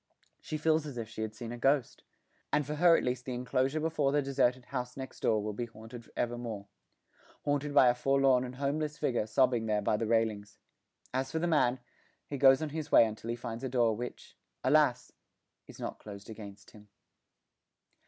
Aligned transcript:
She 0.39 0.57
feels 0.57 0.87
as 0.87 0.97
if 0.97 1.07
she 1.07 1.21
had 1.21 1.35
seen 1.35 1.51
a 1.51 1.59
ghost; 1.59 2.01
and 2.51 2.65
for 2.65 2.73
her 2.73 2.97
at 2.97 3.03
least 3.03 3.23
the 3.25 3.35
enclosure 3.35 3.79
before 3.79 4.11
the 4.11 4.19
deserted 4.23 4.65
house 4.73 4.97
next 4.97 5.19
door 5.19 5.43
will 5.43 5.53
be 5.53 5.67
haunted 5.67 6.09
evermore 6.17 6.65
haunted 7.45 7.71
by 7.75 7.87
a 7.87 7.93
forlorn 7.93 8.43
and 8.43 8.55
homeless 8.55 8.97
figure 8.97 9.27
sobbing 9.27 9.67
there 9.67 9.83
by 9.83 9.97
the 9.97 10.07
railings. 10.07 10.57
As 11.13 11.31
for 11.31 11.37
the 11.37 11.45
man, 11.45 11.81
he 12.25 12.39
goes 12.39 12.63
on 12.63 12.69
his 12.69 12.91
way 12.91 13.05
until 13.05 13.29
he 13.29 13.35
finds 13.35 13.63
a 13.63 13.69
door 13.69 13.95
which 13.95 14.35
alas! 14.63 15.11
is 15.67 15.79
not 15.79 15.99
closed 15.99 16.31
against 16.31 16.71
him. 16.71 16.87